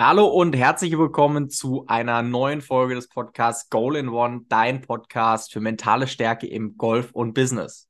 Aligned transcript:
Hallo 0.00 0.28
und 0.28 0.54
herzlich 0.54 0.96
willkommen 0.96 1.50
zu 1.50 1.84
einer 1.88 2.22
neuen 2.22 2.60
Folge 2.60 2.94
des 2.94 3.08
Podcasts 3.08 3.68
Goal 3.68 3.96
in 3.96 4.08
One, 4.08 4.42
dein 4.48 4.80
Podcast 4.80 5.52
für 5.52 5.58
mentale 5.58 6.06
Stärke 6.06 6.46
im 6.46 6.76
Golf 6.76 7.10
und 7.10 7.34
Business. 7.34 7.88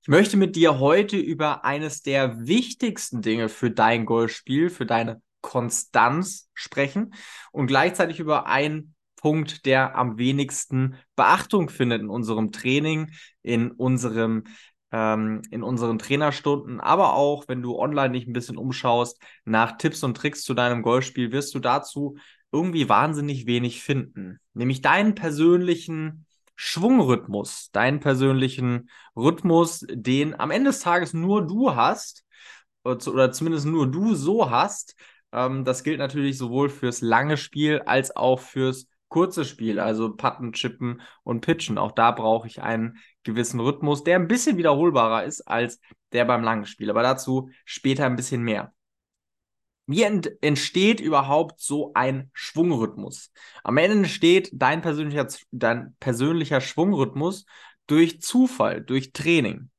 Ich 0.00 0.08
möchte 0.08 0.38
mit 0.38 0.56
dir 0.56 0.78
heute 0.78 1.18
über 1.18 1.62
eines 1.62 2.00
der 2.00 2.46
wichtigsten 2.46 3.20
Dinge 3.20 3.50
für 3.50 3.70
dein 3.70 4.06
Golfspiel, 4.06 4.70
für 4.70 4.86
deine 4.86 5.20
Konstanz 5.42 6.48
sprechen 6.54 7.12
und 7.52 7.66
gleichzeitig 7.66 8.18
über 8.18 8.46
einen 8.46 8.94
Punkt, 9.16 9.66
der 9.66 9.94
am 9.94 10.16
wenigsten 10.16 10.96
Beachtung 11.16 11.68
findet 11.68 12.00
in 12.00 12.08
unserem 12.08 12.50
Training, 12.50 13.10
in 13.42 13.72
unserem 13.72 14.44
ähm, 14.96 15.42
in 15.50 15.62
unseren 15.62 15.98
Trainerstunden, 15.98 16.80
aber 16.80 17.12
auch, 17.12 17.48
wenn 17.48 17.60
du 17.60 17.78
online 17.78 18.12
dich 18.12 18.26
ein 18.26 18.32
bisschen 18.32 18.56
umschaust, 18.56 19.20
nach 19.44 19.76
Tipps 19.76 20.02
und 20.02 20.16
Tricks 20.16 20.42
zu 20.42 20.54
deinem 20.54 20.82
Golfspiel, 20.82 21.32
wirst 21.32 21.54
du 21.54 21.58
dazu 21.58 22.16
irgendwie 22.50 22.88
wahnsinnig 22.88 23.46
wenig 23.46 23.82
finden. 23.82 24.38
Nämlich 24.54 24.80
deinen 24.80 25.14
persönlichen 25.14 26.24
Schwungrhythmus, 26.54 27.70
deinen 27.72 28.00
persönlichen 28.00 28.88
Rhythmus, 29.14 29.84
den 29.90 30.38
am 30.40 30.50
Ende 30.50 30.70
des 30.70 30.80
Tages 30.80 31.12
nur 31.12 31.46
du 31.46 31.76
hast, 31.76 32.24
oder 32.82 33.32
zumindest 33.32 33.66
nur 33.66 33.90
du 33.90 34.14
so 34.14 34.48
hast. 34.48 34.94
Ähm, 35.32 35.64
das 35.66 35.82
gilt 35.84 35.98
natürlich 35.98 36.38
sowohl 36.38 36.70
fürs 36.70 37.02
lange 37.02 37.36
Spiel 37.36 37.82
als 37.84 38.16
auch 38.16 38.40
fürs 38.40 38.86
kurzes 39.08 39.48
Spiel, 39.48 39.78
also 39.80 40.14
Putten, 40.14 40.52
Chippen 40.52 41.00
und 41.22 41.40
Pitchen. 41.40 41.78
Auch 41.78 41.92
da 41.92 42.10
brauche 42.10 42.46
ich 42.46 42.62
einen 42.62 42.98
gewissen 43.22 43.60
Rhythmus, 43.60 44.04
der 44.04 44.16
ein 44.16 44.28
bisschen 44.28 44.56
wiederholbarer 44.56 45.24
ist 45.24 45.42
als 45.42 45.80
der 46.12 46.24
beim 46.24 46.42
langen 46.42 46.66
Spiel. 46.66 46.90
Aber 46.90 47.02
dazu 47.02 47.50
später 47.64 48.06
ein 48.06 48.16
bisschen 48.16 48.42
mehr. 48.42 48.72
Wie 49.86 50.02
ent 50.02 50.30
entsteht 50.42 51.00
überhaupt 51.00 51.60
so 51.60 51.92
ein 51.94 52.30
Schwungrhythmus? 52.32 53.30
Am 53.62 53.76
Ende 53.76 53.98
entsteht 53.98 54.50
dein 54.52 54.82
persönlicher, 54.82 55.28
dein 55.52 55.94
persönlicher 56.00 56.60
Schwungrhythmus 56.60 57.46
durch 57.86 58.20
Zufall, 58.20 58.82
durch 58.82 59.12
Training. 59.12 59.70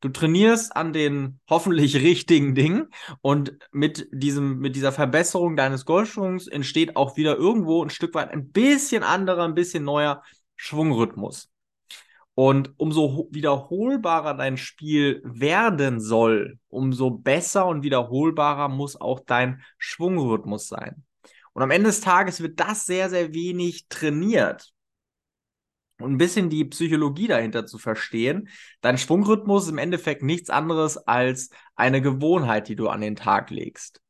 Du 0.00 0.08
trainierst 0.08 0.76
an 0.76 0.92
den 0.92 1.40
hoffentlich 1.48 1.96
richtigen 2.02 2.54
Dingen 2.54 2.88
und 3.20 3.56
mit 3.72 4.08
diesem, 4.12 4.58
mit 4.58 4.76
dieser 4.76 4.92
Verbesserung 4.92 5.56
deines 5.56 5.84
Golfschwungs 5.84 6.46
entsteht 6.46 6.96
auch 6.96 7.16
wieder 7.16 7.36
irgendwo 7.36 7.82
ein 7.82 7.90
Stück 7.90 8.14
weit 8.14 8.30
ein 8.30 8.50
bisschen 8.50 9.02
anderer, 9.02 9.44
ein 9.44 9.54
bisschen 9.54 9.84
neuer 9.84 10.22
Schwungrhythmus. 10.56 11.50
Und 12.36 12.72
umso 12.78 13.28
wiederholbarer 13.30 14.34
dein 14.34 14.56
Spiel 14.56 15.22
werden 15.24 16.00
soll, 16.00 16.58
umso 16.68 17.10
besser 17.10 17.66
und 17.66 17.84
wiederholbarer 17.84 18.68
muss 18.68 19.00
auch 19.00 19.20
dein 19.20 19.62
Schwungrhythmus 19.78 20.66
sein. 20.66 21.04
Und 21.52 21.62
am 21.62 21.70
Ende 21.70 21.90
des 21.90 22.00
Tages 22.00 22.40
wird 22.40 22.58
das 22.58 22.86
sehr, 22.86 23.08
sehr 23.08 23.32
wenig 23.32 23.86
trainiert 23.88 24.73
und 26.00 26.12
ein 26.12 26.18
bisschen 26.18 26.50
die 26.50 26.64
Psychologie 26.64 27.28
dahinter 27.28 27.66
zu 27.66 27.78
verstehen. 27.78 28.48
Dein 28.80 28.98
Schwungrhythmus 28.98 29.64
ist 29.64 29.70
im 29.70 29.78
Endeffekt 29.78 30.22
nichts 30.22 30.50
anderes 30.50 30.96
als 30.96 31.50
eine 31.76 32.02
Gewohnheit, 32.02 32.68
die 32.68 32.76
du 32.76 32.88
an 32.88 33.00
den 33.00 33.16
Tag 33.16 33.50
legst. 33.50 34.00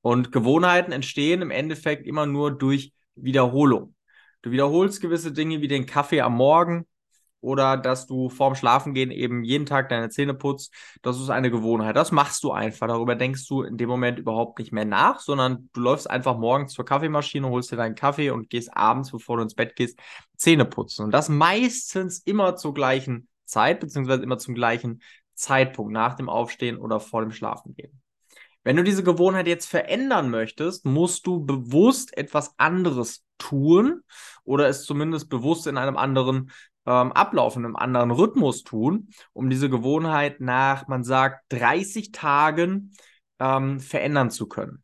Und 0.00 0.32
Gewohnheiten 0.32 0.92
entstehen 0.92 1.42
im 1.42 1.50
Endeffekt 1.50 2.06
immer 2.06 2.26
nur 2.26 2.50
durch 2.50 2.92
Wiederholung. 3.14 3.94
Du 4.42 4.50
wiederholst 4.50 5.00
gewisse 5.00 5.32
Dinge 5.32 5.60
wie 5.60 5.68
den 5.68 5.86
Kaffee 5.86 6.22
am 6.22 6.34
Morgen, 6.34 6.86
oder 7.42 7.76
dass 7.76 8.06
du 8.06 8.30
vorm 8.30 8.54
Schlafengehen 8.54 9.10
eben 9.10 9.44
jeden 9.44 9.66
Tag 9.66 9.88
deine 9.88 10.08
Zähne 10.08 10.32
putzt. 10.32 10.72
Das 11.02 11.20
ist 11.20 11.28
eine 11.28 11.50
Gewohnheit. 11.50 11.96
Das 11.96 12.12
machst 12.12 12.42
du 12.44 12.52
einfach. 12.52 12.86
Darüber 12.86 13.16
denkst 13.16 13.46
du 13.48 13.62
in 13.62 13.76
dem 13.76 13.88
Moment 13.88 14.18
überhaupt 14.18 14.58
nicht 14.58 14.72
mehr 14.72 14.84
nach, 14.84 15.20
sondern 15.20 15.68
du 15.72 15.80
läufst 15.80 16.08
einfach 16.08 16.38
morgens 16.38 16.72
zur 16.72 16.84
Kaffeemaschine, 16.84 17.48
holst 17.48 17.72
dir 17.72 17.76
deinen 17.76 17.96
Kaffee 17.96 18.30
und 18.30 18.48
gehst 18.48 18.74
abends, 18.74 19.10
bevor 19.10 19.36
du 19.36 19.42
ins 19.42 19.54
Bett 19.54 19.76
gehst, 19.76 19.98
Zähne 20.36 20.64
putzen. 20.64 21.04
Und 21.04 21.10
das 21.10 21.28
meistens 21.28 22.20
immer 22.20 22.56
zur 22.56 22.72
gleichen 22.72 23.28
Zeit, 23.44 23.80
beziehungsweise 23.80 24.22
immer 24.22 24.38
zum 24.38 24.54
gleichen 24.54 25.02
Zeitpunkt, 25.34 25.92
nach 25.92 26.14
dem 26.14 26.28
Aufstehen 26.28 26.78
oder 26.78 27.00
vor 27.00 27.22
dem 27.22 27.32
Schlafengehen. 27.32 28.00
Wenn 28.64 28.76
du 28.76 28.84
diese 28.84 29.02
Gewohnheit 29.02 29.48
jetzt 29.48 29.66
verändern 29.66 30.30
möchtest, 30.30 30.84
musst 30.86 31.26
du 31.26 31.44
bewusst 31.44 32.16
etwas 32.16 32.54
anderes 32.58 33.24
tun 33.38 34.02
oder 34.44 34.68
es 34.68 34.84
zumindest 34.84 35.28
bewusst 35.28 35.66
in 35.66 35.76
einem 35.76 35.96
anderen 35.96 36.52
ähm, 36.86 37.12
Ablauf, 37.12 37.56
in 37.56 37.64
einem 37.64 37.76
anderen 37.76 38.10
Rhythmus 38.10 38.62
tun, 38.62 39.10
um 39.32 39.50
diese 39.50 39.70
Gewohnheit 39.70 40.40
nach, 40.40 40.88
man 40.88 41.04
sagt, 41.04 41.44
30 41.50 42.12
Tagen 42.12 42.92
ähm, 43.38 43.80
verändern 43.80 44.30
zu 44.30 44.48
können. 44.48 44.82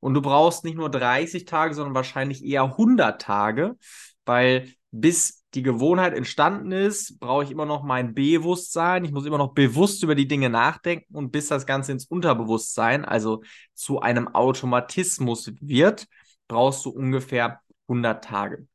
Und 0.00 0.14
du 0.14 0.22
brauchst 0.22 0.64
nicht 0.64 0.76
nur 0.76 0.90
30 0.90 1.44
Tage, 1.44 1.74
sondern 1.74 1.94
wahrscheinlich 1.94 2.44
eher 2.44 2.62
100 2.62 3.20
Tage, 3.20 3.76
weil 4.24 4.72
bis 4.90 5.44
die 5.54 5.62
Gewohnheit 5.62 6.14
entstanden 6.14 6.72
ist, 6.72 7.18
brauche 7.20 7.44
ich 7.44 7.50
immer 7.50 7.66
noch 7.66 7.82
mein 7.82 8.14
Bewusstsein. 8.14 9.04
Ich 9.04 9.12
muss 9.12 9.26
immer 9.26 9.38
noch 9.38 9.54
bewusst 9.54 10.02
über 10.02 10.14
die 10.14 10.28
Dinge 10.28 10.50
nachdenken 10.50 11.14
und 11.14 11.30
bis 11.30 11.48
das 11.48 11.66
Ganze 11.66 11.92
ins 11.92 12.04
Unterbewusstsein, 12.04 13.04
also 13.04 13.42
zu 13.74 14.00
einem 14.00 14.28
Automatismus 14.28 15.52
wird, 15.60 16.06
brauchst 16.48 16.84
du 16.84 16.90
ungefähr 16.90 17.60
100 17.88 18.24
Tage. 18.24 18.66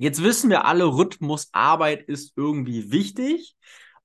Jetzt 0.00 0.22
wissen 0.22 0.48
wir 0.48 0.64
alle, 0.64 0.86
Rhythmusarbeit 0.86 2.04
ist 2.04 2.32
irgendwie 2.34 2.90
wichtig. 2.90 3.54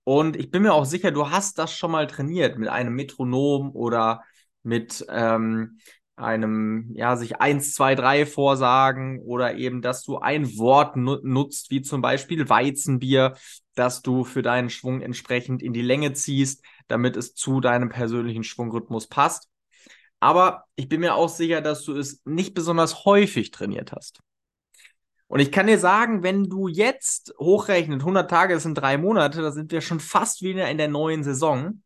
Und 0.03 0.35
ich 0.35 0.51
bin 0.51 0.63
mir 0.63 0.73
auch 0.73 0.83
sicher, 0.83 1.11
du 1.11 1.29
hast 1.29 1.57
das 1.57 1.73
schon 1.73 1.89
mal 1.89 2.06
trainiert 2.06 2.57
mit 2.57 2.67
einem 2.67 2.94
Metronom 2.95 3.72
oder 3.73 4.22
mit 4.61 5.06
ähm, 5.07 5.79
einem, 6.17 6.91
ja, 6.95 7.16
sich 7.16 7.39
eins, 7.39 7.73
zwei, 7.73 7.95
drei 7.95 8.25
vorsagen 8.25 9.22
oder 9.22 9.56
eben, 9.56 9.81
dass 9.81 10.03
du 10.03 10.17
ein 10.17 10.57
Wort 10.57 10.97
nutzt, 10.97 11.72
wie 11.72 11.81
zum 11.81 12.01
Beispiel 12.01 12.50
Weizenbier, 12.50 13.38
dass 13.73 14.01
du 14.01 14.25
für 14.25 14.41
deinen 14.41 14.69
Schwung 14.69 15.00
entsprechend 15.01 15.63
in 15.63 15.72
die 15.72 15.81
Länge 15.81 16.12
ziehst, 16.12 16.62
damit 16.89 17.16
es 17.16 17.35
zu 17.35 17.62
deinem 17.62 17.88
persönlichen 17.88 18.44
Schwungrhythmus 18.44 19.07
passt. 19.07 19.47
Aber 20.19 20.66
ich 20.75 20.89
bin 20.89 21.00
mir 21.00 21.16
auch 21.16 21.29
sicher, 21.29 21.62
dass 21.62 21.83
du 21.83 21.95
es 21.95 22.22
nicht 22.25 22.53
besonders 22.53 23.06
häufig 23.06 23.51
trainiert 23.51 23.94
hast. 23.94 24.19
Und 25.28 25.40
ich 25.40 25.52
kann 25.52 25.68
dir 25.68 25.80
sagen, 25.80 26.24
wenn 26.24 26.46
du 26.46 26.68
jetzt 26.68 27.34
hochrechnet, 27.40 28.02
100 28.02 28.30
Tage, 28.30 28.59
sind 28.59 28.75
drei 28.75 28.97
Monate, 28.97 29.41
da 29.41 29.52
sind 29.52 29.72
wir 29.72 29.81
schon 29.81 30.00
fast 30.00 30.41
wieder 30.41 30.69
in 30.69 30.78
der 30.78 30.88
neuen 30.88 31.24
Saison. 31.24 31.81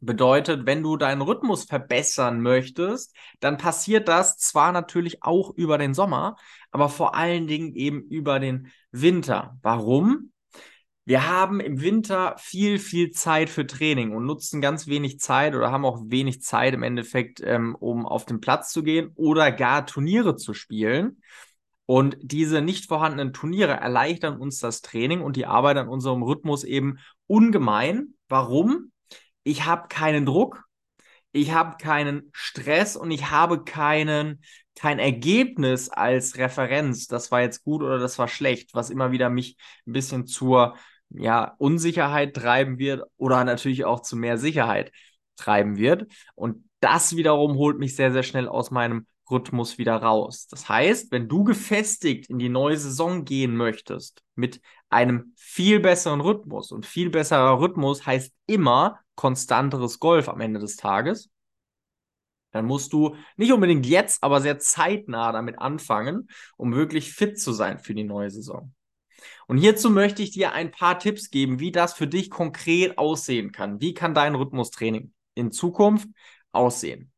Bedeutet, 0.00 0.66
wenn 0.66 0.82
du 0.82 0.98
deinen 0.98 1.22
Rhythmus 1.22 1.64
verbessern 1.64 2.42
möchtest, 2.42 3.16
dann 3.40 3.56
passiert 3.56 4.08
das 4.08 4.36
zwar 4.36 4.72
natürlich 4.72 5.22
auch 5.22 5.54
über 5.54 5.78
den 5.78 5.94
Sommer, 5.94 6.36
aber 6.70 6.90
vor 6.90 7.14
allen 7.14 7.46
Dingen 7.46 7.74
eben 7.74 8.02
über 8.02 8.38
den 8.38 8.70
Winter. 8.90 9.58
Warum? 9.62 10.30
Wir 11.06 11.28
haben 11.28 11.60
im 11.60 11.80
Winter 11.80 12.34
viel, 12.38 12.78
viel 12.78 13.10
Zeit 13.10 13.48
für 13.48 13.66
Training 13.66 14.14
und 14.14 14.24
nutzen 14.24 14.60
ganz 14.60 14.86
wenig 14.86 15.20
Zeit 15.20 15.54
oder 15.54 15.70
haben 15.70 15.84
auch 15.84 16.00
wenig 16.06 16.42
Zeit 16.42 16.74
im 16.74 16.82
Endeffekt, 16.82 17.40
ähm, 17.42 17.74
um 17.74 18.06
auf 18.06 18.26
den 18.26 18.40
Platz 18.40 18.72
zu 18.72 18.82
gehen 18.82 19.12
oder 19.14 19.52
gar 19.52 19.86
Turniere 19.86 20.36
zu 20.36 20.52
spielen. 20.54 21.22
Und 21.86 22.16
diese 22.20 22.62
nicht 22.62 22.86
vorhandenen 22.86 23.32
Turniere 23.32 23.72
erleichtern 23.72 24.38
uns 24.38 24.58
das 24.58 24.80
Training 24.80 25.20
und 25.20 25.36
die 25.36 25.46
Arbeit 25.46 25.76
an 25.76 25.88
unserem 25.88 26.22
Rhythmus 26.22 26.64
eben 26.64 26.98
ungemein. 27.26 28.14
Warum? 28.28 28.92
Ich 29.42 29.66
habe 29.66 29.88
keinen 29.88 30.24
Druck, 30.24 30.64
ich 31.32 31.52
habe 31.52 31.76
keinen 31.76 32.30
Stress 32.32 32.96
und 32.96 33.10
ich 33.10 33.30
habe 33.30 33.64
keinen 33.64 34.40
kein 34.74 34.98
Ergebnis 34.98 35.88
als 35.88 36.36
Referenz, 36.36 37.06
das 37.06 37.30
war 37.30 37.40
jetzt 37.40 37.62
gut 37.64 37.82
oder 37.82 37.98
das 37.98 38.18
war 38.18 38.28
schlecht, 38.28 38.74
was 38.74 38.90
immer 38.90 39.12
wieder 39.12 39.30
mich 39.30 39.56
ein 39.86 39.92
bisschen 39.92 40.26
zur 40.26 40.76
ja, 41.10 41.54
Unsicherheit 41.58 42.34
treiben 42.34 42.78
wird 42.78 43.02
oder 43.16 43.44
natürlich 43.44 43.84
auch 43.84 44.00
zu 44.00 44.16
mehr 44.16 44.36
Sicherheit 44.38 44.90
treiben 45.36 45.76
wird. 45.76 46.06
Und 46.34 46.68
das 46.80 47.16
wiederum 47.16 47.56
holt 47.56 47.78
mich 47.78 47.96
sehr, 47.96 48.12
sehr 48.12 48.22
schnell 48.22 48.48
aus 48.48 48.70
meinem 48.70 49.06
Rhythmus 49.30 49.78
wieder 49.78 49.96
raus. 49.96 50.46
Das 50.48 50.68
heißt, 50.68 51.10
wenn 51.12 51.28
du 51.28 51.44
gefestigt 51.44 52.28
in 52.28 52.38
die 52.38 52.48
neue 52.48 52.76
Saison 52.76 53.24
gehen 53.24 53.56
möchtest 53.56 54.22
mit 54.34 54.60
einem 54.90 55.32
viel 55.36 55.80
besseren 55.80 56.20
Rhythmus 56.20 56.72
und 56.72 56.86
viel 56.86 57.10
besserer 57.10 57.58
Rhythmus 57.60 58.06
heißt 58.06 58.32
immer 58.46 59.00
konstanteres 59.14 59.98
Golf 59.98 60.28
am 60.28 60.40
Ende 60.40 60.60
des 60.60 60.76
Tages, 60.76 61.30
dann 62.52 62.66
musst 62.66 62.92
du 62.92 63.16
nicht 63.36 63.52
unbedingt 63.52 63.86
jetzt, 63.86 64.22
aber 64.22 64.40
sehr 64.40 64.60
zeitnah 64.60 65.32
damit 65.32 65.58
anfangen, 65.58 66.28
um 66.56 66.74
wirklich 66.74 67.12
fit 67.12 67.38
zu 67.40 67.52
sein 67.52 67.80
für 67.80 67.94
die 67.94 68.04
neue 68.04 68.30
Saison. 68.30 68.72
Und 69.46 69.58
hierzu 69.58 69.90
möchte 69.90 70.22
ich 70.22 70.30
dir 70.30 70.52
ein 70.52 70.70
paar 70.70 70.98
Tipps 70.98 71.30
geben, 71.30 71.58
wie 71.58 71.72
das 71.72 71.94
für 71.94 72.06
dich 72.06 72.30
konkret 72.30 72.98
aussehen 72.98 73.52
kann. 73.52 73.80
Wie 73.80 73.94
kann 73.94 74.14
dein 74.14 74.34
Rhythmustraining 74.34 75.12
in 75.34 75.50
Zukunft 75.50 76.08
aussehen? 76.52 77.10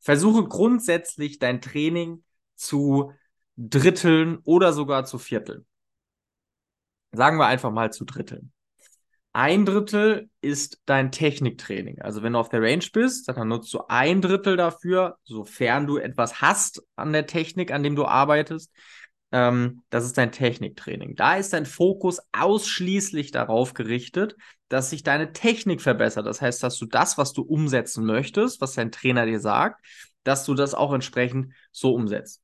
Versuche 0.00 0.44
grundsätzlich 0.44 1.38
dein 1.38 1.60
Training 1.60 2.24
zu 2.56 3.12
dritteln 3.56 4.38
oder 4.44 4.72
sogar 4.72 5.04
zu 5.04 5.18
vierteln. 5.18 5.66
Sagen 7.12 7.38
wir 7.38 7.46
einfach 7.46 7.70
mal 7.70 7.92
zu 7.92 8.04
dritteln. 8.04 8.52
Ein 9.32 9.64
Drittel 9.64 10.28
ist 10.40 10.80
dein 10.86 11.12
Techniktraining. 11.12 12.00
Also 12.00 12.22
wenn 12.22 12.32
du 12.32 12.40
auf 12.40 12.48
der 12.48 12.62
Range 12.62 12.84
bist, 12.92 13.28
dann 13.28 13.48
nutzt 13.48 13.72
du 13.72 13.82
ein 13.88 14.20
Drittel 14.20 14.56
dafür, 14.56 15.18
sofern 15.22 15.86
du 15.86 15.98
etwas 15.98 16.40
hast 16.40 16.82
an 16.96 17.12
der 17.12 17.26
Technik, 17.26 17.70
an 17.70 17.84
dem 17.84 17.94
du 17.94 18.06
arbeitest. 18.06 18.72
Ähm, 19.32 19.82
das 19.90 20.04
ist 20.04 20.18
dein 20.18 20.32
Techniktraining. 20.32 21.14
Da 21.14 21.36
ist 21.36 21.52
dein 21.52 21.66
Fokus 21.66 22.20
ausschließlich 22.32 23.30
darauf 23.30 23.74
gerichtet, 23.74 24.36
dass 24.68 24.90
sich 24.90 25.02
deine 25.02 25.32
Technik 25.32 25.80
verbessert. 25.80 26.26
Das 26.26 26.40
heißt, 26.40 26.62
dass 26.62 26.78
du 26.78 26.86
das, 26.86 27.18
was 27.18 27.32
du 27.32 27.42
umsetzen 27.42 28.04
möchtest, 28.04 28.60
was 28.60 28.74
dein 28.74 28.92
Trainer 28.92 29.26
dir 29.26 29.40
sagt, 29.40 29.84
dass 30.24 30.44
du 30.44 30.54
das 30.54 30.74
auch 30.74 30.92
entsprechend 30.92 31.54
so 31.72 31.94
umsetzt. 31.94 32.42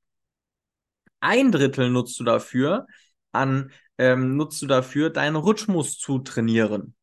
Ein 1.20 1.50
Drittel 1.50 1.90
nutzt 1.90 2.18
du 2.20 2.24
dafür, 2.24 2.86
an 3.32 3.72
ähm, 3.98 4.36
nutzt 4.36 4.60
du 4.62 4.66
dafür, 4.66 5.10
deinen 5.10 5.36
Rhythmus 5.36 5.98
zu 5.98 6.18
trainieren. 6.18 6.94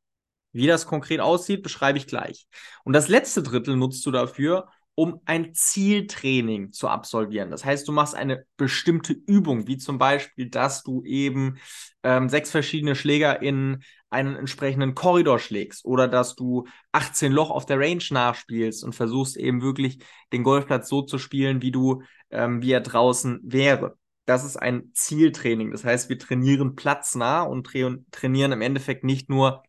Wie 0.52 0.68
das 0.68 0.86
konkret 0.86 1.20
aussieht, 1.20 1.64
beschreibe 1.64 1.98
ich 1.98 2.08
gleich. 2.08 2.48
Und 2.84 2.94
das 2.94 3.08
letzte 3.08 3.42
Drittel 3.42 3.76
nutzt 3.76 4.06
du 4.06 4.12
dafür, 4.12 4.70
um 4.96 5.20
ein 5.26 5.54
Zieltraining 5.54 6.72
zu 6.72 6.88
absolvieren. 6.88 7.50
Das 7.52 7.66
heißt, 7.66 7.88
du 7.88 7.92
machst 7.92 8.16
eine 8.16 8.46
bestimmte 8.58 9.14
Übung, 9.14 9.68
wie 9.68 9.78
zum 9.78 9.98
Beispiel, 9.98 10.50
dass 10.50 10.84
du 10.84 11.04
eben 11.04 11.58
ähm, 12.04 12.30
sechs 12.30 12.52
verschiedene 12.52 12.96
Schläger 12.96 13.42
in 13.42 13.84
einen 14.10 14.36
entsprechenden 14.36 14.94
Korridor 14.94 15.40
schlägst 15.40 15.86
oder 15.86 16.08
dass 16.08 16.36
du 16.36 16.68
18 16.92 17.32
Loch 17.32 17.50
auf 17.50 17.66
der 17.66 17.80
Range 17.80 18.04
nachspielst 18.12 18.84
und 18.84 18.94
versuchst 18.94 19.38
eben 19.38 19.62
wirklich 19.62 20.00
den 20.32 20.44
Golfplatz 20.44 20.88
so 20.90 21.02
zu 21.02 21.18
spielen, 21.18 21.62
wie 21.62 21.72
du, 21.72 22.04
ähm, 22.30 22.62
wie 22.62 22.72
er 22.72 22.82
draußen 22.82 23.40
wäre 23.44 23.98
das 24.26 24.46
ist 24.46 24.58
ein 24.58 24.92
Zieltraining. 24.94 25.72
Das 25.72 25.84
heißt, 25.84 26.10
wir 26.10 26.18
trainieren 26.18 26.76
platznah 26.76 27.44
und 27.44 27.68
tra 27.68 27.96
trainieren 28.12 28.52
im 28.52 28.62
Endeffekt 28.62 29.04
nicht 29.04 29.30
nur 29.30 29.64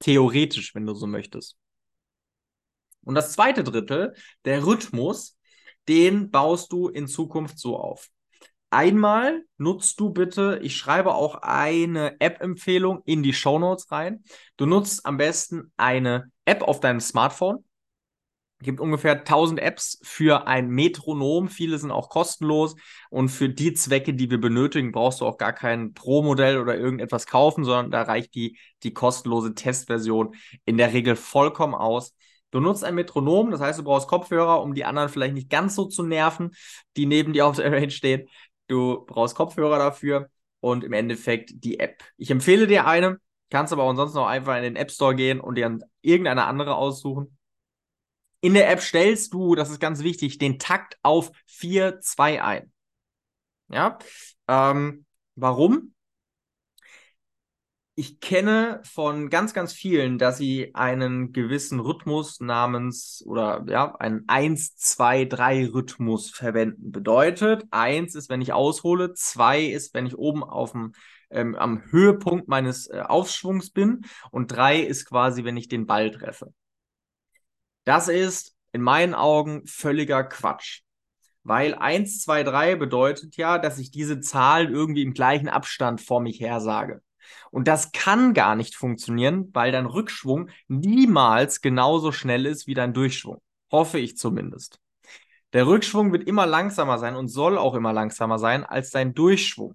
theoretisch, 0.00 0.74
wenn 0.74 0.86
du 0.86 0.94
so 0.94 1.06
möchtest. 1.06 1.59
Und 3.02 3.14
das 3.14 3.32
zweite 3.32 3.64
Drittel, 3.64 4.14
der 4.44 4.64
Rhythmus, 4.64 5.38
den 5.88 6.30
baust 6.30 6.72
du 6.72 6.88
in 6.88 7.08
Zukunft 7.08 7.58
so 7.58 7.78
auf. 7.78 8.08
Einmal 8.70 9.42
nutzt 9.56 9.98
du 9.98 10.10
bitte, 10.10 10.60
ich 10.62 10.76
schreibe 10.76 11.14
auch 11.14 11.36
eine 11.42 12.20
App-Empfehlung 12.20 13.02
in 13.04 13.22
die 13.22 13.32
Show 13.32 13.58
Notes 13.58 13.90
rein. 13.90 14.22
Du 14.56 14.66
nutzt 14.66 15.06
am 15.06 15.16
besten 15.16 15.72
eine 15.76 16.30
App 16.44 16.62
auf 16.62 16.78
deinem 16.78 17.00
Smartphone 17.00 17.64
gibt 18.62 18.80
ungefähr 18.80 19.12
1000 19.24 19.60
Apps 19.60 19.98
für 20.02 20.46
ein 20.46 20.68
Metronom. 20.68 21.48
Viele 21.48 21.78
sind 21.78 21.90
auch 21.90 22.08
kostenlos. 22.08 22.76
Und 23.08 23.30
für 23.30 23.48
die 23.48 23.74
Zwecke, 23.74 24.14
die 24.14 24.30
wir 24.30 24.40
benötigen, 24.40 24.92
brauchst 24.92 25.20
du 25.20 25.26
auch 25.26 25.38
gar 25.38 25.52
kein 25.52 25.94
Pro-Modell 25.94 26.58
oder 26.58 26.76
irgendetwas 26.76 27.26
kaufen, 27.26 27.64
sondern 27.64 27.90
da 27.90 28.02
reicht 28.02 28.34
die, 28.34 28.58
die 28.82 28.92
kostenlose 28.92 29.54
Testversion 29.54 30.34
in 30.64 30.76
der 30.76 30.92
Regel 30.92 31.16
vollkommen 31.16 31.74
aus. 31.74 32.14
Du 32.50 32.60
nutzt 32.60 32.84
ein 32.84 32.94
Metronom, 32.94 33.50
das 33.50 33.60
heißt, 33.60 33.78
du 33.78 33.84
brauchst 33.84 34.08
Kopfhörer, 34.08 34.62
um 34.62 34.74
die 34.74 34.84
anderen 34.84 35.08
vielleicht 35.08 35.34
nicht 35.34 35.50
ganz 35.50 35.74
so 35.74 35.86
zu 35.86 36.02
nerven, 36.02 36.54
die 36.96 37.06
neben 37.06 37.32
dir 37.32 37.46
auf 37.46 37.56
der 37.56 37.72
Range 37.72 37.90
stehen. 37.90 38.28
Du 38.66 39.04
brauchst 39.06 39.36
Kopfhörer 39.36 39.78
dafür 39.78 40.28
und 40.60 40.84
im 40.84 40.92
Endeffekt 40.92 41.50
die 41.54 41.78
App. 41.78 42.02
Ich 42.16 42.30
empfehle 42.30 42.66
dir 42.66 42.86
eine, 42.86 43.20
kannst 43.50 43.72
aber 43.72 43.84
ansonsten 43.84 44.18
auch 44.18 44.26
einfach 44.26 44.56
in 44.56 44.62
den 44.62 44.76
App 44.76 44.90
Store 44.90 45.14
gehen 45.14 45.40
und 45.40 45.56
dir 45.56 45.78
irgendeine 46.02 46.46
andere 46.46 46.74
aussuchen. 46.74 47.36
In 48.40 48.54
der 48.54 48.70
App 48.70 48.80
stellst 48.80 49.34
du, 49.34 49.54
das 49.54 49.70
ist 49.70 49.80
ganz 49.80 50.02
wichtig, 50.02 50.38
den 50.38 50.58
Takt 50.58 50.98
auf 51.02 51.30
4-2 51.46 52.42
ein. 52.42 52.72
Ja. 53.68 53.98
Ähm, 54.48 55.04
warum? 55.36 55.94
Ich 58.00 58.18
kenne 58.18 58.80
von 58.82 59.28
ganz, 59.28 59.52
ganz 59.52 59.74
vielen, 59.74 60.16
dass 60.16 60.38
sie 60.38 60.74
einen 60.74 61.34
gewissen 61.34 61.80
Rhythmus 61.80 62.40
namens 62.40 63.22
oder 63.26 63.66
ja, 63.68 63.94
einen 63.96 64.26
1-2-3-Rhythmus 64.26 66.30
verwenden. 66.30 66.92
Bedeutet, 66.92 67.66
1 67.70 68.14
ist, 68.14 68.30
wenn 68.30 68.40
ich 68.40 68.54
aushole, 68.54 69.12
2 69.12 69.64
ist, 69.64 69.92
wenn 69.92 70.06
ich 70.06 70.16
oben 70.16 70.42
auf 70.42 70.72
dem 70.72 70.94
ähm, 71.28 71.54
am 71.56 71.82
Höhepunkt 71.90 72.48
meines 72.48 72.86
äh, 72.86 73.02
Aufschwungs 73.06 73.70
bin 73.70 74.06
und 74.30 74.50
3 74.50 74.80
ist 74.80 75.04
quasi, 75.04 75.44
wenn 75.44 75.58
ich 75.58 75.68
den 75.68 75.84
Ball 75.84 76.10
treffe. 76.10 76.54
Das 77.84 78.08
ist 78.08 78.56
in 78.72 78.80
meinen 78.80 79.12
Augen 79.12 79.66
völliger 79.66 80.24
Quatsch. 80.24 80.84
Weil 81.42 81.74
1, 81.74 82.22
2, 82.22 82.44
3 82.44 82.76
bedeutet 82.76 83.36
ja, 83.36 83.58
dass 83.58 83.78
ich 83.78 83.90
diese 83.90 84.20
Zahl 84.20 84.70
irgendwie 84.70 85.02
im 85.02 85.12
gleichen 85.12 85.50
Abstand 85.50 86.00
vor 86.00 86.22
mich 86.22 86.40
her 86.40 86.60
sage. 86.60 87.02
Und 87.50 87.68
das 87.68 87.92
kann 87.92 88.34
gar 88.34 88.54
nicht 88.54 88.74
funktionieren, 88.76 89.50
weil 89.52 89.72
dein 89.72 89.86
Rückschwung 89.86 90.50
niemals 90.68 91.60
genauso 91.60 92.12
schnell 92.12 92.46
ist 92.46 92.66
wie 92.66 92.74
dein 92.74 92.92
Durchschwung. 92.94 93.40
Hoffe 93.70 93.98
ich 93.98 94.16
zumindest. 94.16 94.80
Der 95.52 95.66
Rückschwung 95.66 96.12
wird 96.12 96.28
immer 96.28 96.46
langsamer 96.46 96.98
sein 96.98 97.16
und 97.16 97.28
soll 97.28 97.58
auch 97.58 97.74
immer 97.74 97.92
langsamer 97.92 98.38
sein 98.38 98.64
als 98.64 98.90
dein 98.90 99.14
Durchschwung. 99.14 99.74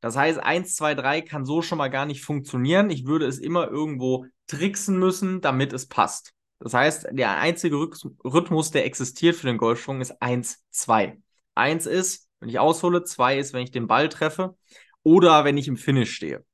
Das 0.00 0.16
heißt, 0.16 0.38
1, 0.38 0.76
2, 0.76 0.94
3 0.94 1.20
kann 1.22 1.44
so 1.44 1.62
schon 1.62 1.78
mal 1.78 1.88
gar 1.88 2.06
nicht 2.06 2.22
funktionieren. 2.22 2.90
Ich 2.90 3.06
würde 3.06 3.26
es 3.26 3.38
immer 3.38 3.68
irgendwo 3.68 4.26
tricksen 4.46 4.98
müssen, 4.98 5.40
damit 5.40 5.72
es 5.72 5.86
passt. 5.86 6.32
Das 6.58 6.74
heißt, 6.74 7.08
der 7.12 7.38
einzige 7.38 7.76
Rhythmus, 7.76 8.70
der 8.70 8.84
existiert 8.84 9.36
für 9.36 9.46
den 9.46 9.58
Golfschwung, 9.58 10.00
ist 10.00 10.20
1, 10.22 10.64
2. 10.70 11.18
1 11.54 11.86
ist, 11.86 12.28
wenn 12.40 12.48
ich 12.48 12.58
aushole, 12.58 13.04
2 13.04 13.38
ist, 13.38 13.52
wenn 13.52 13.62
ich 13.62 13.70
den 13.70 13.86
Ball 13.86 14.08
treffe 14.08 14.56
oder 15.02 15.44
wenn 15.44 15.58
ich 15.58 15.68
im 15.68 15.76
Finish 15.76 16.14
stehe. 16.14 16.44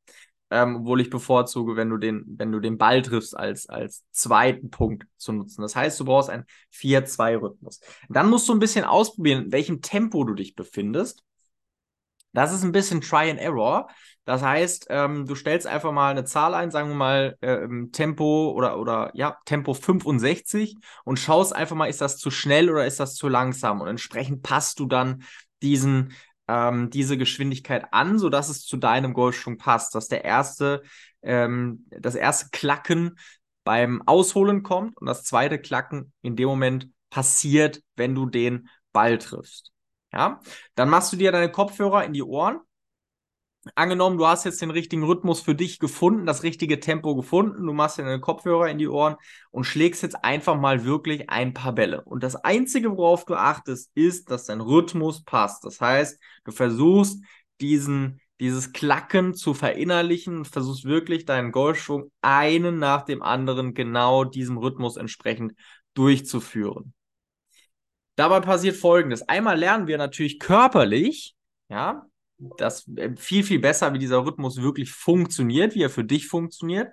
Ähm, 0.52 0.76
obwohl 0.76 1.00
ich 1.00 1.08
bevorzuge, 1.10 1.76
wenn 1.76 1.88
du 1.88 1.96
den, 1.96 2.24
wenn 2.26 2.52
du 2.52 2.60
den 2.60 2.76
Ball 2.76 3.00
triffst, 3.02 3.36
als, 3.36 3.68
als 3.68 4.04
zweiten 4.10 4.70
Punkt 4.70 5.06
zu 5.16 5.32
nutzen. 5.32 5.62
Das 5.62 5.74
heißt, 5.74 5.98
du 5.98 6.04
brauchst 6.04 6.28
einen 6.28 6.44
4-2-Rhythmus. 6.72 7.80
Dann 8.08 8.28
musst 8.28 8.48
du 8.48 8.52
ein 8.52 8.58
bisschen 8.58 8.84
ausprobieren, 8.84 9.46
in 9.46 9.52
welchem 9.52 9.80
Tempo 9.80 10.24
du 10.24 10.34
dich 10.34 10.54
befindest. 10.54 11.24
Das 12.32 12.52
ist 12.52 12.64
ein 12.64 12.72
bisschen 12.72 13.00
Try 13.00 13.30
and 13.30 13.40
Error. 13.40 13.88
Das 14.24 14.42
heißt, 14.42 14.86
ähm, 14.90 15.26
du 15.26 15.34
stellst 15.34 15.66
einfach 15.66 15.90
mal 15.90 16.10
eine 16.10 16.24
Zahl 16.24 16.54
ein, 16.54 16.70
sagen 16.70 16.88
wir 16.90 16.94
mal 16.94 17.36
äh, 17.40 17.66
Tempo 17.90 18.52
oder, 18.52 18.78
oder 18.78 19.10
ja, 19.14 19.36
Tempo 19.46 19.74
65 19.74 20.76
und 21.04 21.18
schaust 21.18 21.54
einfach 21.54 21.74
mal, 21.74 21.86
ist 21.86 22.00
das 22.00 22.18
zu 22.18 22.30
schnell 22.30 22.70
oder 22.70 22.86
ist 22.86 23.00
das 23.00 23.16
zu 23.16 23.28
langsam? 23.28 23.80
Und 23.80 23.88
entsprechend 23.88 24.42
passt 24.42 24.78
du 24.78 24.86
dann 24.86 25.24
diesen, 25.60 26.12
ähm, 26.52 26.90
diese 26.90 27.16
Geschwindigkeit 27.16 27.86
an, 27.92 28.18
sodass 28.18 28.50
es 28.50 28.66
zu 28.66 28.76
deinem 28.76 29.14
Golfschwung 29.14 29.56
passt. 29.56 29.94
Dass 29.94 30.08
der 30.08 30.24
erste, 30.24 30.82
ähm, 31.22 31.86
das 31.90 32.14
erste 32.14 32.50
Klacken 32.50 33.18
beim 33.64 34.02
Ausholen 34.06 34.62
kommt 34.62 34.96
und 34.98 35.06
das 35.06 35.24
zweite 35.24 35.58
Klacken 35.58 36.12
in 36.20 36.36
dem 36.36 36.48
Moment 36.48 36.88
passiert, 37.10 37.82
wenn 37.96 38.14
du 38.14 38.26
den 38.26 38.68
Ball 38.92 39.18
triffst. 39.18 39.70
Ja, 40.12 40.40
dann 40.74 40.90
machst 40.90 41.12
du 41.12 41.16
dir 41.16 41.32
deine 41.32 41.50
Kopfhörer 41.50 42.04
in 42.04 42.12
die 42.12 42.22
Ohren 42.22 42.60
angenommen, 43.74 44.18
du 44.18 44.26
hast 44.26 44.44
jetzt 44.44 44.60
den 44.60 44.70
richtigen 44.70 45.04
Rhythmus 45.04 45.40
für 45.40 45.54
dich 45.54 45.78
gefunden, 45.78 46.26
das 46.26 46.42
richtige 46.42 46.80
Tempo 46.80 47.14
gefunden, 47.14 47.66
du 47.66 47.72
machst 47.72 47.98
dir 47.98 48.02
deine 48.02 48.20
Kopfhörer 48.20 48.68
in 48.68 48.78
die 48.78 48.88
Ohren 48.88 49.16
und 49.50 49.64
schlägst 49.64 50.02
jetzt 50.02 50.24
einfach 50.24 50.58
mal 50.58 50.84
wirklich 50.84 51.30
ein 51.30 51.54
paar 51.54 51.72
Bälle. 51.72 52.02
Und 52.02 52.22
das 52.22 52.36
Einzige, 52.36 52.96
worauf 52.96 53.24
du 53.24 53.34
achtest, 53.34 53.90
ist, 53.94 54.30
dass 54.30 54.46
dein 54.46 54.60
Rhythmus 54.60 55.22
passt. 55.24 55.64
Das 55.64 55.80
heißt, 55.80 56.18
du 56.44 56.52
versuchst 56.52 57.22
diesen, 57.60 58.20
dieses 58.40 58.72
Klacken 58.72 59.34
zu 59.34 59.54
verinnerlichen 59.54 60.44
versuchst 60.44 60.84
wirklich 60.84 61.24
deinen 61.24 61.52
Golfschwung 61.52 62.10
einen 62.20 62.78
nach 62.78 63.02
dem 63.02 63.22
anderen 63.22 63.74
genau 63.74 64.24
diesem 64.24 64.58
Rhythmus 64.58 64.96
entsprechend 64.96 65.54
durchzuführen. 65.94 66.94
Dabei 68.16 68.40
passiert 68.40 68.76
Folgendes. 68.76 69.22
Einmal 69.28 69.58
lernen 69.58 69.86
wir 69.86 69.96
natürlich 69.96 70.38
körperlich, 70.38 71.34
ja, 71.68 72.06
das 72.38 72.88
äh, 72.96 73.14
viel, 73.16 73.44
viel 73.44 73.58
besser, 73.60 73.92
wie 73.94 73.98
dieser 73.98 74.24
Rhythmus 74.24 74.60
wirklich 74.60 74.90
funktioniert, 74.92 75.74
wie 75.74 75.82
er 75.82 75.90
für 75.90 76.04
dich 76.04 76.26
funktioniert, 76.28 76.92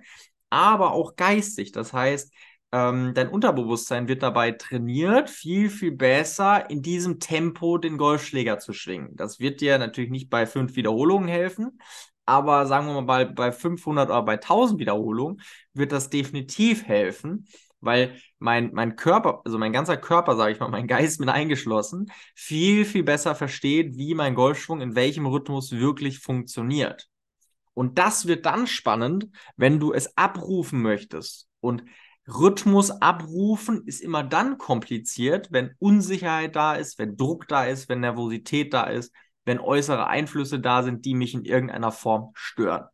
aber 0.49 0.93
auch 0.93 1.15
geistig. 1.15 1.71
Das 1.71 1.93
heißt, 1.93 2.33
ähm, 2.71 3.13
dein 3.15 3.29
Unterbewusstsein 3.29 4.07
wird 4.07 4.21
dabei 4.21 4.51
trainiert, 4.51 5.29
viel, 5.29 5.69
viel 5.69 5.91
besser 5.91 6.69
in 6.69 6.81
diesem 6.81 7.19
Tempo 7.19 7.77
den 7.77 7.97
Golfschläger 7.97 8.59
zu 8.59 8.73
schwingen. 8.73 9.15
Das 9.15 9.39
wird 9.39 9.61
dir 9.61 9.77
natürlich 9.79 10.11
nicht 10.11 10.29
bei 10.29 10.45
fünf 10.45 10.75
Wiederholungen 10.75 11.27
helfen, 11.27 11.79
aber 12.25 12.67
sagen 12.67 12.85
wir 12.85 13.01
mal, 13.01 13.25
bei, 13.25 13.25
bei 13.25 13.51
500 13.51 14.09
oder 14.09 14.21
bei 14.21 14.37
1000 14.37 14.79
Wiederholungen 14.79 15.41
wird 15.73 15.91
das 15.91 16.11
definitiv 16.11 16.85
helfen, 16.85 17.47
weil 17.81 18.15
mein, 18.39 18.71
mein 18.73 18.95
Körper, 18.95 19.41
also 19.45 19.57
mein 19.57 19.73
ganzer 19.73 19.97
Körper, 19.97 20.35
sage 20.35 20.51
ich 20.53 20.59
mal, 20.59 20.69
mein 20.69 20.87
Geist 20.87 21.19
mit 21.19 21.29
eingeschlossen, 21.29 22.11
viel, 22.35 22.85
viel 22.85 23.03
besser 23.03 23.35
versteht, 23.35 23.97
wie 23.97 24.15
mein 24.15 24.35
Golfschwung 24.35 24.81
in 24.81 24.95
welchem 24.95 25.25
Rhythmus 25.25 25.71
wirklich 25.71 26.19
funktioniert. 26.19 27.07
Und 27.73 27.97
das 27.97 28.27
wird 28.27 28.45
dann 28.45 28.67
spannend, 28.67 29.29
wenn 29.55 29.79
du 29.79 29.93
es 29.93 30.17
abrufen 30.17 30.81
möchtest. 30.81 31.47
Und 31.61 31.83
Rhythmus 32.27 32.91
abrufen 32.91 33.83
ist 33.85 34.01
immer 34.01 34.23
dann 34.23 34.57
kompliziert, 34.57 35.47
wenn 35.51 35.75
Unsicherheit 35.79 36.55
da 36.55 36.75
ist, 36.75 36.99
wenn 36.99 37.17
Druck 37.17 37.47
da 37.47 37.65
ist, 37.65 37.89
wenn 37.89 38.01
Nervosität 38.01 38.73
da 38.73 38.83
ist, 38.83 39.13
wenn 39.45 39.59
äußere 39.59 40.07
Einflüsse 40.07 40.59
da 40.59 40.83
sind, 40.83 41.05
die 41.05 41.15
mich 41.15 41.33
in 41.33 41.45
irgendeiner 41.45 41.91
Form 41.91 42.31
stören. 42.35 42.85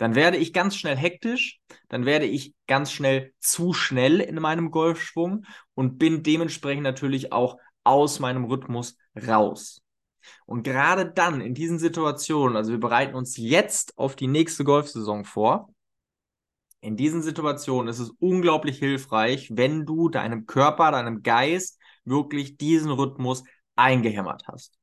Dann 0.00 0.14
werde 0.14 0.38
ich 0.38 0.54
ganz 0.54 0.76
schnell 0.76 0.96
hektisch, 0.96 1.60
dann 1.90 2.06
werde 2.06 2.24
ich 2.24 2.54
ganz 2.66 2.90
schnell 2.90 3.34
zu 3.38 3.74
schnell 3.74 4.20
in 4.20 4.36
meinem 4.36 4.70
Golfschwung 4.70 5.44
und 5.74 5.98
bin 5.98 6.22
dementsprechend 6.22 6.84
natürlich 6.84 7.34
auch 7.34 7.58
aus 7.84 8.18
meinem 8.18 8.46
Rhythmus 8.46 8.96
raus. 9.14 9.82
Und 10.46 10.62
gerade 10.62 11.04
dann, 11.04 11.42
in 11.42 11.52
diesen 11.52 11.78
Situationen, 11.78 12.56
also 12.56 12.72
wir 12.72 12.80
bereiten 12.80 13.14
uns 13.14 13.36
jetzt 13.36 13.98
auf 13.98 14.16
die 14.16 14.26
nächste 14.26 14.64
Golfsaison 14.64 15.26
vor, 15.26 15.68
in 16.80 16.96
diesen 16.96 17.20
Situationen 17.20 17.88
ist 17.88 17.98
es 17.98 18.08
unglaublich 18.20 18.78
hilfreich, 18.78 19.50
wenn 19.52 19.84
du 19.84 20.08
deinem 20.08 20.46
Körper, 20.46 20.92
deinem 20.92 21.22
Geist 21.22 21.78
wirklich 22.06 22.56
diesen 22.56 22.90
Rhythmus 22.90 23.44
eingehämmert 23.76 24.44
hast. 24.48 24.78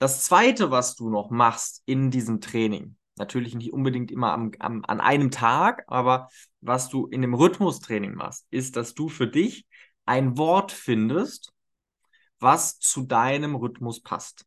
Das 0.00 0.24
zweite, 0.24 0.72
was 0.72 0.96
du 0.96 1.10
noch 1.10 1.30
machst 1.30 1.84
in 1.86 2.10
diesem 2.10 2.40
Training, 2.40 2.96
natürlich 3.20 3.54
nicht 3.54 3.72
unbedingt 3.72 4.10
immer 4.10 4.32
am, 4.32 4.50
am, 4.58 4.84
an 4.86 5.00
einem 5.00 5.30
Tag, 5.30 5.84
aber 5.86 6.28
was 6.60 6.88
du 6.88 7.06
in 7.06 7.20
dem 7.20 7.34
Rhythmustraining 7.34 8.14
machst, 8.14 8.46
ist, 8.50 8.74
dass 8.76 8.94
du 8.94 9.08
für 9.08 9.28
dich 9.28 9.66
ein 10.06 10.36
Wort 10.36 10.72
findest, 10.72 11.52
was 12.40 12.80
zu 12.80 13.02
deinem 13.02 13.54
Rhythmus 13.54 14.02
passt. 14.02 14.44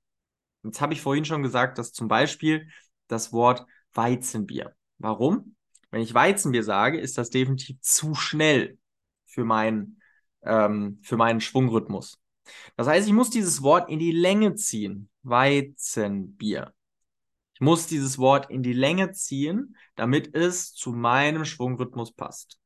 Jetzt 0.63 0.82
habe 0.82 0.94
ich 0.94 1.01
vorhin 1.01 1.25
schon 1.25 1.44
gesagt, 1.44 1.77
dass 1.77 1.94
zum 1.94 2.08
Beispiel 2.08 2.68
das 3.08 3.32
Wort 3.32 3.65
Weizenbier. 3.94 4.75
Warum? 4.98 5.56
Wenn 5.92 6.01
ich 6.01 6.13
Weizenbier 6.13 6.63
sage, 6.63 7.00
ist 7.00 7.18
das 7.18 7.30
definitiv 7.30 7.80
zu 7.82 8.15
schnell 8.15 8.80
für, 9.25 9.46
mein, 9.46 9.98
ähm, 10.42 11.00
für 11.03 11.18
meinen 11.18 11.42
Schwungrhythmus. 11.42 12.20
Das 12.75 12.88
heißt, 12.88 13.08
ich 13.08 13.13
muss 13.13 13.30
dieses 13.30 13.62
Wort 13.62 13.89
in 13.89 14.00
die 14.00 14.12
Länge 14.12 14.56
ziehen. 14.56 15.10
Weizenbier. 15.22 16.74
Muss 17.63 17.88
dieses 17.88 18.17
Wort 18.17 18.50
in 18.50 18.62
die 18.62 18.74
Länge 18.74 19.12
ziehen, 19.13 19.75
damit 19.96 20.36
es 20.36 20.74
zu 20.74 20.91
meinem 20.91 21.46
Schwungrhythmus 21.46 22.13
passt. 22.13 22.60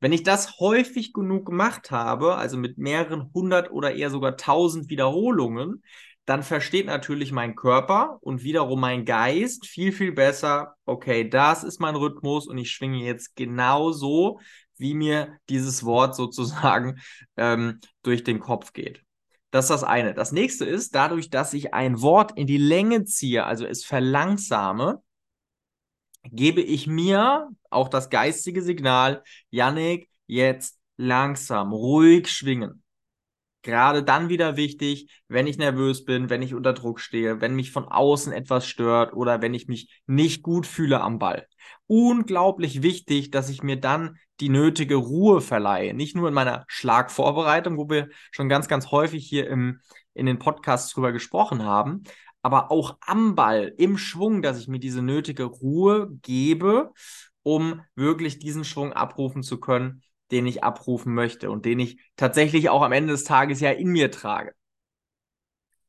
Wenn 0.00 0.12
ich 0.12 0.22
das 0.22 0.58
häufig 0.58 1.12
genug 1.12 1.44
gemacht 1.44 1.90
habe, 1.90 2.36
also 2.36 2.56
mit 2.56 2.78
mehreren 2.78 3.30
hundert 3.34 3.70
oder 3.70 3.94
eher 3.94 4.10
sogar 4.10 4.36
tausend 4.36 4.88
Wiederholungen, 4.88 5.82
dann 6.24 6.42
versteht 6.42 6.86
natürlich 6.86 7.30
mein 7.30 7.56
Körper 7.56 8.18
und 8.20 8.42
wiederum 8.42 8.80
mein 8.80 9.04
Geist 9.04 9.66
viel, 9.66 9.92
viel 9.92 10.12
besser, 10.12 10.74
okay, 10.86 11.28
das 11.28 11.64
ist 11.64 11.80
mein 11.80 11.94
Rhythmus 11.94 12.46
und 12.46 12.58
ich 12.58 12.70
schwinge 12.70 13.04
jetzt 13.04 13.36
genauso, 13.36 14.40
wie 14.76 14.94
mir 14.94 15.38
dieses 15.48 15.84
Wort 15.84 16.14
sozusagen 16.14 17.00
ähm, 17.36 17.80
durch 18.02 18.24
den 18.24 18.40
Kopf 18.40 18.72
geht. 18.72 19.02
Das 19.50 19.66
ist 19.66 19.70
das 19.70 19.84
eine. 19.84 20.14
Das 20.14 20.32
nächste 20.32 20.64
ist, 20.64 20.94
dadurch, 20.94 21.30
dass 21.30 21.54
ich 21.54 21.72
ein 21.72 22.02
Wort 22.02 22.32
in 22.36 22.46
die 22.46 22.58
Länge 22.58 23.04
ziehe, 23.04 23.44
also 23.44 23.64
es 23.64 23.84
verlangsame, 23.84 25.02
gebe 26.24 26.60
ich 26.60 26.86
mir 26.86 27.48
auch 27.70 27.88
das 27.88 28.10
geistige 28.10 28.62
Signal, 28.62 29.22
Yannick, 29.50 30.10
jetzt 30.26 30.78
langsam, 30.96 31.72
ruhig 31.72 32.28
schwingen. 32.30 32.82
Gerade 33.68 34.02
dann 34.02 34.30
wieder 34.30 34.56
wichtig, 34.56 35.10
wenn 35.28 35.46
ich 35.46 35.58
nervös 35.58 36.06
bin, 36.06 36.30
wenn 36.30 36.40
ich 36.40 36.54
unter 36.54 36.72
Druck 36.72 37.00
stehe, 37.00 37.42
wenn 37.42 37.54
mich 37.54 37.70
von 37.70 37.84
außen 37.84 38.32
etwas 38.32 38.66
stört 38.66 39.12
oder 39.12 39.42
wenn 39.42 39.52
ich 39.52 39.68
mich 39.68 40.00
nicht 40.06 40.42
gut 40.42 40.66
fühle 40.66 41.02
am 41.02 41.18
Ball. 41.18 41.46
Unglaublich 41.86 42.82
wichtig, 42.82 43.30
dass 43.30 43.50
ich 43.50 43.62
mir 43.62 43.78
dann 43.78 44.16
die 44.40 44.48
nötige 44.48 44.94
Ruhe 44.94 45.42
verleihe. 45.42 45.92
Nicht 45.92 46.16
nur 46.16 46.28
in 46.28 46.34
meiner 46.34 46.64
Schlagvorbereitung, 46.66 47.76
wo 47.76 47.90
wir 47.90 48.08
schon 48.30 48.48
ganz, 48.48 48.68
ganz 48.68 48.90
häufig 48.90 49.28
hier 49.28 49.46
im, 49.50 49.82
in 50.14 50.24
den 50.24 50.38
Podcasts 50.38 50.94
drüber 50.94 51.12
gesprochen 51.12 51.62
haben, 51.62 52.04
aber 52.40 52.70
auch 52.70 52.96
am 53.02 53.34
Ball, 53.34 53.74
im 53.76 53.98
Schwung, 53.98 54.40
dass 54.40 54.58
ich 54.58 54.68
mir 54.68 54.80
diese 54.80 55.02
nötige 55.02 55.44
Ruhe 55.44 56.08
gebe, 56.22 56.90
um 57.42 57.82
wirklich 57.96 58.38
diesen 58.38 58.64
Schwung 58.64 58.94
abrufen 58.94 59.42
zu 59.42 59.60
können, 59.60 60.00
den 60.30 60.46
ich 60.46 60.64
abrufen 60.64 61.14
möchte 61.14 61.50
und 61.50 61.64
den 61.64 61.80
ich 61.80 62.00
tatsächlich 62.16 62.68
auch 62.68 62.82
am 62.82 62.92
Ende 62.92 63.12
des 63.12 63.24
Tages 63.24 63.60
ja 63.60 63.70
in 63.70 63.88
mir 63.88 64.10
trage. 64.10 64.52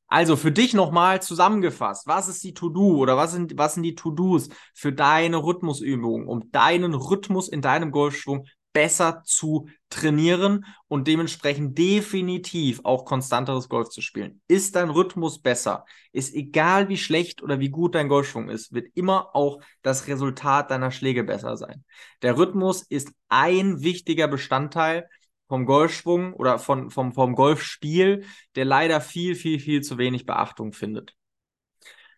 Also 0.07 0.35
für 0.35 0.51
dich 0.51 0.73
nochmal 0.73 1.21
zusammengefasst, 1.21 2.07
was 2.07 2.27
ist 2.27 2.43
die 2.43 2.55
To-Do 2.55 2.97
oder 2.97 3.15
was 3.15 3.31
sind, 3.31 3.57
was 3.57 3.75
sind 3.75 3.83
die 3.83 3.93
To-Dos 3.93 4.49
für 4.73 4.91
deine 4.91 5.37
Rhythmusübungen, 5.37 6.27
um 6.27 6.51
deinen 6.51 6.95
Rhythmus 6.95 7.47
in 7.47 7.61
deinem 7.61 7.91
Golfschwung 7.91 8.47
besser 8.73 9.23
zu 9.25 9.67
trainieren 9.89 10.65
und 10.87 11.07
dementsprechend 11.07 11.77
definitiv 11.77 12.81
auch 12.83 13.05
konstanteres 13.05 13.69
Golf 13.69 13.89
zu 13.89 14.01
spielen. 14.01 14.41
Ist 14.47 14.75
dein 14.75 14.89
Rhythmus 14.89 15.41
besser? 15.41 15.85
Ist 16.11 16.33
egal 16.33 16.89
wie 16.89 16.97
schlecht 16.97 17.41
oder 17.41 17.59
wie 17.59 17.69
gut 17.69 17.95
dein 17.95 18.09
Golfschwung 18.09 18.49
ist, 18.49 18.73
wird 18.73 18.87
immer 18.95 19.35
auch 19.35 19.61
das 19.81 20.07
Resultat 20.07 20.69
deiner 20.71 20.91
Schläge 20.91 21.23
besser 21.23 21.57
sein. 21.57 21.83
Der 22.21 22.37
Rhythmus 22.37 22.83
ist 22.83 23.11
ein 23.27 23.81
wichtiger 23.81 24.27
Bestandteil 24.27 25.09
vom 25.47 25.65
Golfschwung 25.65 26.33
oder 26.33 26.59
von, 26.59 26.91
vom, 26.91 27.11
vom 27.11 27.33
Golfspiel, 27.33 28.23
der 28.55 28.65
leider 28.65 29.01
viel, 29.01 29.35
viel, 29.35 29.59
viel 29.59 29.81
zu 29.81 29.97
wenig 29.97 30.27
Beachtung 30.27 30.73
findet. 30.73 31.15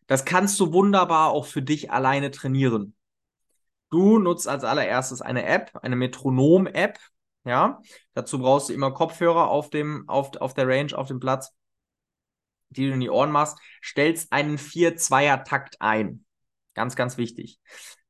Das 0.08 0.26
kannst 0.26 0.60
du 0.60 0.74
wunderbar 0.74 1.32
auch 1.32 1.46
für 1.46 1.62
dich 1.62 1.92
alleine 1.92 2.32
trainieren. 2.32 2.96
Du 3.92 4.18
nutzt 4.20 4.48
als 4.48 4.64
allererstes 4.64 5.22
eine 5.22 5.46
App, 5.46 5.72
eine 5.82 5.96
Metronom-App. 5.96 6.98
Ja, 7.44 7.82
dazu 8.14 8.40
brauchst 8.40 8.70
du 8.70 8.74
immer 8.74 8.92
Kopfhörer 8.94 9.50
auf 9.50 9.70
dem, 9.70 10.08
auf, 10.08 10.36
auf 10.38 10.54
der 10.54 10.68
Range, 10.68 10.98
auf 10.98 11.08
dem 11.08 11.20
Platz, 11.20 11.54
die 12.70 12.88
du 12.88 12.94
in 12.94 13.00
die 13.00 13.10
Ohren 13.10 13.32
machst. 13.32 13.58
Stellst 13.84 14.32
einen 14.32 14.58
4-2er-Takt 14.58 15.82
ein. 15.82 16.26
Ganz, 16.74 16.96
ganz 16.96 17.18
wichtig. 17.18 17.60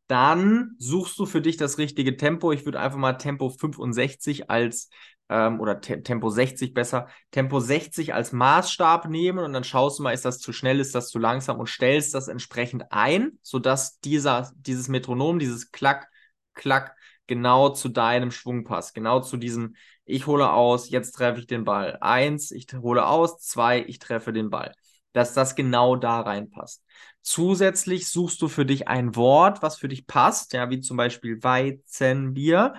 Dann 0.08 0.75
suchst 0.77 1.17
du 1.20 1.25
für 1.25 1.41
dich 1.41 1.58
das 1.58 1.77
richtige 1.77 2.17
Tempo. 2.17 2.51
Ich 2.51 2.65
würde 2.65 2.79
einfach 2.79 2.98
mal 2.98 3.13
Tempo 3.13 3.50
65 3.50 4.50
als 4.50 4.89
ähm, 5.31 5.60
oder 5.62 5.79
Te 5.79 6.03
Tempo 6.03 6.29
60 6.29 6.74
besser, 6.74 7.08
Tempo 7.31 7.60
60 7.60 8.13
als 8.13 8.34
Maßstab 8.34 9.08
nehmen 9.08 9.39
und 9.39 9.53
dann 9.53 9.63
schaust 9.63 9.98
du 9.98 10.03
mal, 10.03 10.12
ist 10.13 10.25
das 10.25 10.39
zu 10.39 10.51
schnell, 10.51 10.79
ist 10.79 10.93
das 10.93 11.10
zu 11.10 11.17
langsam 11.20 11.58
und 11.60 11.70
stellst 11.70 12.13
das 12.13 12.27
entsprechend 12.27 12.91
ein, 12.91 13.39
sodass 13.41 14.00
dieser, 14.01 14.51
dieses 14.58 14.89
Metronom, 14.89 15.39
dieses 15.39 15.72
Klack, 15.72 16.10
Klack 16.53 16.96
genau 17.27 17.70
zu 17.70 17.88
deinem 17.88 18.31
Schwung 18.31 18.65
passt, 18.65 18.93
genau 18.93 19.22
zu 19.22 19.38
diesem, 19.38 19.75
ich 20.03 20.27
hole 20.27 20.51
aus, 20.51 20.89
jetzt 20.89 21.13
treffe 21.13 21.39
ich 21.39 21.48
den 21.48 21.63
Ball. 21.63 21.98
Eins, 22.01 22.51
ich 22.51 22.67
hole 22.74 23.05
aus, 23.08 23.39
zwei, 23.39 23.86
ich 23.88 24.00
treffe 24.00 24.34
den 24.34 24.50
Ball. 24.50 24.74
Dass 25.13 25.34
das 25.34 25.55
genau 25.55 25.96
da 25.96 26.22
reinpasst. 26.22 26.84
Zusätzlich 27.21 28.07
suchst 28.07 28.41
du 28.41 28.47
für 28.47 28.65
dich 28.65 28.87
ein 28.87 29.15
Wort, 29.15 29.61
was 29.61 29.77
für 29.77 29.87
dich 29.87 30.07
passt, 30.07 30.53
ja, 30.53 30.69
wie 30.69 30.81
zum 30.81 30.97
Beispiel 30.97 31.41
Weizenbier 31.43 32.73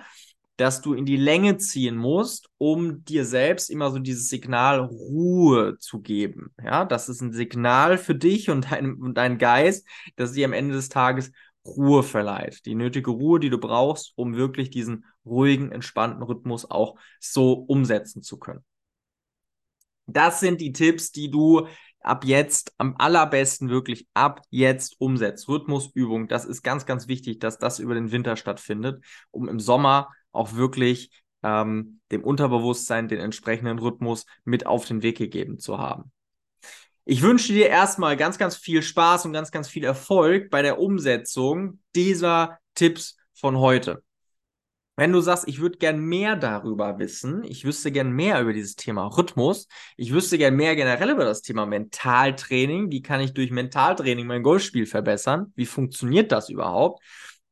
dass 0.57 0.81
du 0.81 0.93
in 0.93 1.05
die 1.05 1.17
Länge 1.17 1.57
ziehen 1.57 1.97
musst, 1.97 2.49
um 2.57 3.03
dir 3.03 3.25
selbst 3.25 3.69
immer 3.69 3.89
so 3.91 3.99
dieses 3.99 4.29
Signal 4.29 4.79
Ruhe 4.79 5.77
zu 5.79 5.99
geben. 6.01 6.53
Ja, 6.63 6.85
das 6.85 7.09
ist 7.09 7.21
ein 7.21 7.33
Signal 7.33 7.97
für 7.97 8.15
dich 8.15 8.49
und 8.49 8.71
dein, 8.71 8.93
und 8.93 9.15
dein 9.15 9.37
Geist, 9.37 9.87
dass 10.15 10.33
dir 10.33 10.45
am 10.45 10.53
Ende 10.53 10.75
des 10.75 10.89
Tages 10.89 11.31
Ruhe 11.65 12.03
verleiht. 12.03 12.65
Die 12.65 12.75
nötige 12.75 13.11
Ruhe, 13.11 13.39
die 13.39 13.49
du 13.49 13.57
brauchst, 13.57 14.13
um 14.15 14.35
wirklich 14.35 14.69
diesen 14.69 15.05
ruhigen, 15.25 15.71
entspannten 15.71 16.21
Rhythmus 16.21 16.69
auch 16.69 16.97
so 17.19 17.53
umsetzen 17.53 18.21
zu 18.21 18.37
können. 18.37 18.63
Das 20.05 20.41
sind 20.41 20.59
die 20.61 20.73
Tipps, 20.73 21.11
die 21.11 21.31
du 21.31 21.67
ab 22.03 22.25
jetzt 22.25 22.73
am 22.77 22.95
allerbesten 22.97 23.69
wirklich 23.69 24.07
ab 24.13 24.41
jetzt 24.49 24.99
umsetzt. 24.99 25.47
Rhythmusübung, 25.47 26.27
das 26.27 26.45
ist 26.45 26.61
ganz, 26.61 26.85
ganz 26.85 27.07
wichtig, 27.07 27.39
dass 27.39 27.57
das 27.57 27.79
über 27.79 27.93
den 27.95 28.11
Winter 28.11 28.35
stattfindet, 28.35 29.03
um 29.31 29.47
im 29.47 29.59
Sommer 29.59 30.09
auch 30.31 30.53
wirklich 30.53 31.23
ähm, 31.43 31.99
dem 32.11 32.23
Unterbewusstsein 32.23 33.07
den 33.07 33.19
entsprechenden 33.19 33.79
Rhythmus 33.79 34.25
mit 34.43 34.65
auf 34.65 34.85
den 34.85 35.03
Weg 35.03 35.17
gegeben 35.17 35.59
zu 35.59 35.77
haben. 35.77 36.11
Ich 37.05 37.21
wünsche 37.21 37.51
dir 37.51 37.67
erstmal 37.67 38.15
ganz, 38.15 38.37
ganz 38.37 38.55
viel 38.55 38.81
Spaß 38.81 39.25
und 39.25 39.33
ganz, 39.33 39.51
ganz 39.51 39.67
viel 39.67 39.83
Erfolg 39.83 40.49
bei 40.49 40.61
der 40.61 40.79
Umsetzung 40.79 41.79
dieser 41.95 42.59
Tipps 42.75 43.17
von 43.33 43.57
heute. 43.57 44.03
Wenn 44.95 45.11
du 45.11 45.21
sagst, 45.21 45.47
ich 45.47 45.59
würde 45.59 45.79
gern 45.79 45.99
mehr 45.99 46.35
darüber 46.35 46.99
wissen, 46.99 47.43
ich 47.43 47.65
wüsste 47.65 47.91
gern 47.91 48.11
mehr 48.11 48.39
über 48.41 48.53
dieses 48.53 48.75
Thema 48.75 49.07
Rhythmus, 49.07 49.67
ich 49.97 50.13
wüsste 50.13 50.37
gern 50.37 50.55
mehr 50.55 50.75
generell 50.75 51.09
über 51.09 51.25
das 51.25 51.41
Thema 51.41 51.65
Mentaltraining, 51.65 52.91
wie 52.91 53.01
kann 53.01 53.19
ich 53.19 53.33
durch 53.33 53.49
Mentaltraining 53.49 54.27
mein 54.27 54.43
Golfspiel 54.43 54.85
verbessern, 54.85 55.51
wie 55.55 55.65
funktioniert 55.65 56.31
das 56.31 56.49
überhaupt, 56.49 57.03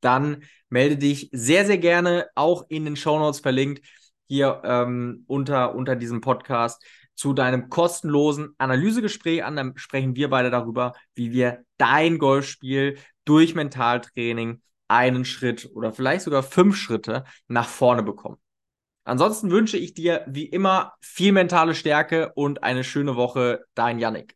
dann 0.01 0.43
melde 0.69 0.97
dich 0.97 1.29
sehr, 1.31 1.65
sehr 1.65 1.79
gerne 1.79 2.27
auch 2.35 2.65
in 2.69 2.85
den 2.85 2.95
Show 2.95 3.17
Notes 3.17 3.39
verlinkt 3.39 3.83
hier 4.27 4.61
ähm, 4.63 5.23
unter, 5.27 5.75
unter 5.75 5.95
diesem 5.95 6.21
Podcast 6.21 6.81
zu 7.15 7.33
deinem 7.33 7.69
kostenlosen 7.69 8.55
Analysegespräch 8.57 9.43
an. 9.43 9.55
Dann 9.55 9.77
sprechen 9.77 10.15
wir 10.15 10.29
beide 10.29 10.49
darüber, 10.49 10.93
wie 11.15 11.31
wir 11.31 11.65
dein 11.77 12.17
Golfspiel 12.17 12.97
durch 13.25 13.55
Mentaltraining 13.55 14.61
einen 14.91 15.25
Schritt 15.25 15.69
oder 15.73 15.93
vielleicht 15.93 16.25
sogar 16.25 16.43
fünf 16.43 16.75
Schritte 16.75 17.23
nach 17.47 17.67
vorne 17.67 18.03
bekommen. 18.03 18.37
Ansonsten 19.03 19.49
wünsche 19.49 19.77
ich 19.77 19.93
dir 19.93 20.25
wie 20.27 20.45
immer 20.45 20.93
viel 20.99 21.31
mentale 21.31 21.73
Stärke 21.73 22.33
und 22.35 22.61
eine 22.63 22.83
schöne 22.83 23.15
Woche. 23.15 23.63
Dein 23.73 23.97
Yannick. 23.97 24.35